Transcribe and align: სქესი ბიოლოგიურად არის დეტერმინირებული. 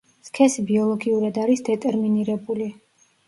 სქესი 0.27 0.63
ბიოლოგიურად 0.69 1.37
არის 1.43 1.63
დეტერმინირებული. 1.69 2.71